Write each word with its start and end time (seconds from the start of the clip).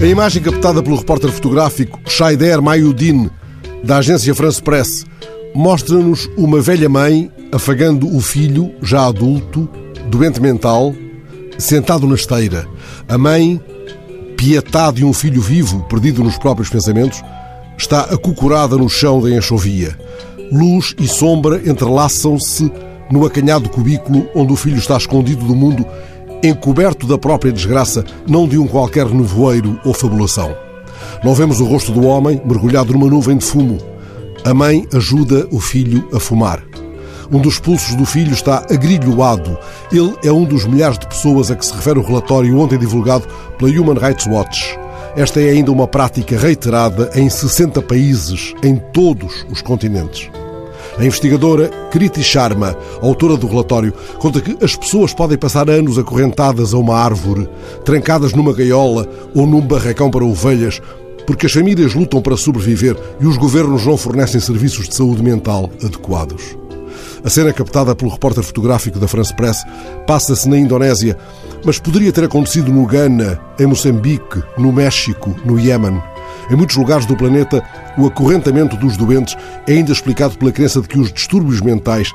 A 0.00 0.06
imagem 0.06 0.40
captada 0.40 0.80
pelo 0.80 0.94
repórter 0.94 1.28
fotográfico 1.32 1.98
Shaider 2.06 2.62
Mayudin, 2.62 3.28
da 3.82 3.96
agência 3.96 4.32
France 4.32 4.62
Press, 4.62 5.04
mostra-nos 5.52 6.30
uma 6.36 6.60
velha 6.60 6.88
mãe 6.88 7.28
afagando 7.50 8.14
o 8.14 8.20
filho, 8.20 8.72
já 8.80 9.08
adulto, 9.08 9.68
doente 10.08 10.40
mental, 10.40 10.94
sentado 11.58 12.06
na 12.06 12.14
esteira. 12.14 12.64
A 13.08 13.18
mãe, 13.18 13.60
pietade 14.36 14.98
de 14.98 15.04
um 15.04 15.12
filho 15.12 15.42
vivo, 15.42 15.82
perdido 15.88 16.22
nos 16.22 16.38
próprios 16.38 16.70
pensamentos, 16.70 17.20
está 17.76 18.02
acocorada 18.02 18.76
no 18.76 18.88
chão 18.88 19.20
da 19.20 19.28
enxovia. 19.28 19.98
Luz 20.52 20.94
e 21.00 21.08
sombra 21.08 21.60
entrelaçam-se 21.68 22.70
no 23.10 23.26
acanhado 23.26 23.68
cubículo 23.68 24.28
onde 24.32 24.52
o 24.52 24.56
filho 24.56 24.78
está 24.78 24.96
escondido 24.96 25.44
do 25.44 25.56
mundo 25.56 25.84
encoberto 26.42 27.06
da 27.06 27.18
própria 27.18 27.52
desgraça, 27.52 28.04
não 28.26 28.46
de 28.46 28.58
um 28.58 28.66
qualquer 28.66 29.06
nevoeiro 29.06 29.78
ou 29.84 29.92
fabulação. 29.92 30.54
Não 31.22 31.34
vemos 31.34 31.60
o 31.60 31.64
rosto 31.64 31.92
do 31.92 32.06
homem 32.06 32.40
mergulhado 32.44 32.92
numa 32.92 33.08
nuvem 33.08 33.36
de 33.36 33.44
fumo. 33.44 33.78
A 34.44 34.54
mãe 34.54 34.86
ajuda 34.94 35.46
o 35.50 35.60
filho 35.60 36.08
a 36.12 36.20
fumar. 36.20 36.62
Um 37.30 37.40
dos 37.40 37.58
pulsos 37.58 37.94
do 37.94 38.06
filho 38.06 38.32
está 38.32 38.64
agrilhoado. 38.70 39.58
Ele 39.92 40.14
é 40.24 40.32
um 40.32 40.44
dos 40.44 40.64
milhares 40.64 40.98
de 40.98 41.06
pessoas 41.06 41.50
a 41.50 41.56
que 41.56 41.66
se 41.66 41.74
refere 41.74 41.98
o 41.98 42.02
relatório 42.02 42.58
ontem 42.58 42.78
divulgado 42.78 43.26
pela 43.58 43.70
Human 43.70 43.98
Rights 43.98 44.26
Watch. 44.26 44.78
Esta 45.14 45.40
é 45.40 45.50
ainda 45.50 45.72
uma 45.72 45.86
prática 45.86 46.38
reiterada 46.38 47.10
em 47.14 47.28
60 47.28 47.82
países, 47.82 48.54
em 48.62 48.76
todos 48.92 49.44
os 49.50 49.60
continentes. 49.60 50.30
A 50.98 51.04
investigadora 51.04 51.68
Kriti 51.92 52.24
Sharma, 52.24 52.76
autora 53.00 53.36
do 53.36 53.46
relatório, 53.46 53.92
conta 54.18 54.40
que 54.40 54.58
as 54.64 54.74
pessoas 54.74 55.14
podem 55.14 55.38
passar 55.38 55.70
anos 55.70 55.96
acorrentadas 55.96 56.74
a 56.74 56.78
uma 56.78 56.96
árvore, 56.96 57.48
trancadas 57.84 58.32
numa 58.32 58.52
gaiola 58.52 59.08
ou 59.32 59.46
num 59.46 59.60
barracão 59.60 60.10
para 60.10 60.24
ovelhas, 60.24 60.82
porque 61.24 61.46
as 61.46 61.52
famílias 61.52 61.94
lutam 61.94 62.20
para 62.20 62.36
sobreviver 62.36 62.96
e 63.20 63.26
os 63.26 63.36
governos 63.36 63.86
não 63.86 63.96
fornecem 63.96 64.40
serviços 64.40 64.88
de 64.88 64.94
saúde 64.96 65.22
mental 65.22 65.70
adequados. 65.84 66.56
A 67.22 67.30
cena 67.30 67.52
captada 67.52 67.94
pelo 67.94 68.10
repórter 68.10 68.42
fotográfico 68.42 68.98
da 68.98 69.06
France 69.06 69.34
Press 69.34 69.64
passa-se 70.04 70.48
na 70.48 70.58
Indonésia, 70.58 71.16
mas 71.64 71.78
poderia 71.78 72.12
ter 72.12 72.24
acontecido 72.24 72.72
no 72.72 72.84
Ghana, 72.86 73.40
em 73.58 73.66
Moçambique, 73.66 74.42
no 74.56 74.72
México, 74.72 75.34
no 75.44 75.60
Iémen. 75.60 76.02
Em 76.50 76.56
muitos 76.56 76.76
lugares 76.76 77.06
do 77.06 77.16
planeta, 77.16 77.62
o 77.96 78.06
acorrentamento 78.06 78.76
dos 78.76 78.96
doentes 78.96 79.36
é 79.66 79.72
ainda 79.72 79.92
explicado 79.92 80.36
pela 80.38 80.52
crença 80.52 80.80
de 80.80 80.88
que 80.88 80.98
os 80.98 81.12
distúrbios 81.12 81.60
mentais 81.60 82.12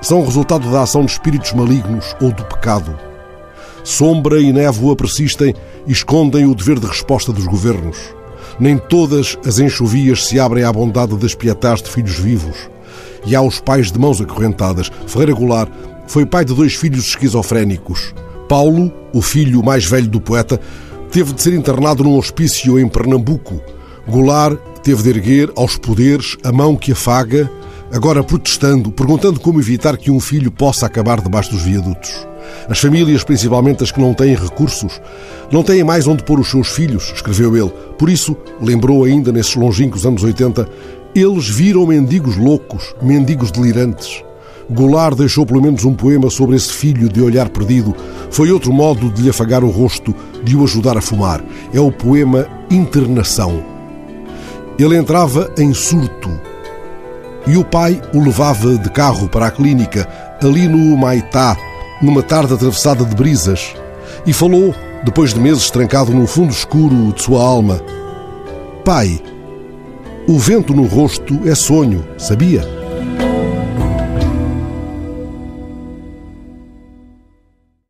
são 0.00 0.24
resultado 0.24 0.70
da 0.70 0.82
ação 0.82 1.04
de 1.04 1.12
espíritos 1.12 1.52
malignos 1.52 2.14
ou 2.20 2.30
do 2.30 2.44
pecado. 2.44 2.98
Sombra 3.82 4.40
e 4.40 4.52
névoa 4.52 4.96
persistem 4.96 5.54
e 5.86 5.92
escondem 5.92 6.46
o 6.46 6.54
dever 6.54 6.78
de 6.78 6.86
resposta 6.86 7.32
dos 7.32 7.46
governos. 7.46 7.98
Nem 8.58 8.78
todas 8.78 9.36
as 9.46 9.58
enxovias 9.58 10.26
se 10.26 10.38
abrem 10.38 10.64
à 10.64 10.72
bondade 10.72 11.16
das 11.16 11.34
pietás 11.34 11.82
de 11.82 11.90
filhos 11.90 12.18
vivos. 12.18 12.56
E 13.26 13.34
há 13.34 13.42
os 13.42 13.60
pais 13.60 13.90
de 13.90 13.98
mãos 13.98 14.20
acorrentadas. 14.20 14.90
Ferreira 15.06 15.34
Goulart 15.34 15.70
foi 16.06 16.24
pai 16.24 16.44
de 16.44 16.54
dois 16.54 16.74
filhos 16.74 17.06
esquizofrénicos. 17.06 18.14
Paulo, 18.48 18.92
o 19.12 19.22
filho 19.22 19.62
mais 19.62 19.86
velho 19.86 20.08
do 20.08 20.20
poeta, 20.20 20.60
teve 21.14 21.32
de 21.32 21.40
ser 21.40 21.54
internado 21.54 22.02
num 22.02 22.18
hospício 22.18 22.76
em 22.76 22.88
Pernambuco. 22.88 23.62
Goulart 24.04 24.58
teve 24.82 25.00
de 25.00 25.10
erguer 25.10 25.52
aos 25.54 25.76
poderes 25.76 26.36
a 26.42 26.50
mão 26.50 26.74
que 26.74 26.90
afaga, 26.90 27.48
agora 27.92 28.24
protestando, 28.24 28.90
perguntando 28.90 29.38
como 29.38 29.60
evitar 29.60 29.96
que 29.96 30.10
um 30.10 30.18
filho 30.18 30.50
possa 30.50 30.86
acabar 30.86 31.20
debaixo 31.20 31.52
dos 31.52 31.62
viadutos. 31.62 32.10
As 32.68 32.80
famílias, 32.80 33.22
principalmente 33.22 33.84
as 33.84 33.92
que 33.92 34.00
não 34.00 34.12
têm 34.12 34.34
recursos, 34.34 35.00
não 35.52 35.62
têm 35.62 35.84
mais 35.84 36.08
onde 36.08 36.24
pôr 36.24 36.40
os 36.40 36.50
seus 36.50 36.66
filhos, 36.66 37.12
escreveu 37.14 37.56
ele. 37.56 37.72
Por 37.96 38.10
isso, 38.10 38.36
lembrou 38.60 39.04
ainda 39.04 39.30
nesses 39.30 39.54
longínquos 39.54 40.04
anos 40.04 40.24
80, 40.24 40.68
eles 41.14 41.48
viram 41.48 41.86
mendigos 41.86 42.36
loucos, 42.36 42.92
mendigos 43.00 43.52
delirantes. 43.52 44.24
Goulart 44.70 45.16
deixou 45.16 45.44
pelo 45.44 45.60
menos 45.60 45.84
um 45.84 45.94
poema 45.94 46.30
sobre 46.30 46.56
esse 46.56 46.72
filho 46.72 47.08
de 47.08 47.20
olhar 47.20 47.48
perdido. 47.50 47.94
Foi 48.34 48.50
outro 48.50 48.72
modo 48.72 49.12
de 49.12 49.22
lhe 49.22 49.30
afagar 49.30 49.62
o 49.62 49.70
rosto, 49.70 50.12
de 50.42 50.56
o 50.56 50.64
ajudar 50.64 50.98
a 50.98 51.00
fumar. 51.00 51.40
É 51.72 51.78
o 51.78 51.92
poema 51.92 52.48
Internação. 52.68 53.62
Ele 54.76 54.96
entrava 54.96 55.52
em 55.56 55.72
surto 55.72 56.28
e 57.46 57.56
o 57.56 57.64
pai 57.64 58.02
o 58.12 58.18
levava 58.18 58.76
de 58.76 58.90
carro 58.90 59.28
para 59.28 59.46
a 59.46 59.50
clínica, 59.52 60.08
ali 60.42 60.66
no 60.66 60.96
Maitá, 60.96 61.56
numa 62.02 62.24
tarde 62.24 62.54
atravessada 62.54 63.04
de 63.04 63.14
brisas, 63.14 63.72
e 64.26 64.32
falou, 64.32 64.74
depois 65.04 65.32
de 65.32 65.38
meses 65.38 65.70
trancado 65.70 66.10
no 66.10 66.26
fundo 66.26 66.50
escuro 66.50 67.12
de 67.12 67.22
sua 67.22 67.40
alma: 67.40 67.80
Pai, 68.84 69.22
o 70.26 70.36
vento 70.40 70.74
no 70.74 70.86
rosto 70.86 71.38
é 71.48 71.54
sonho, 71.54 72.04
sabia? 72.18 72.73